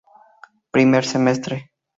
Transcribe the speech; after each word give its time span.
Primer 0.77 1.05
Semestre 1.13 1.61